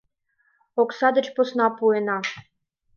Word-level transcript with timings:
Окса 0.81 1.07
деч 1.15 1.27
посна 1.35 1.67
пуэна. 1.77 2.17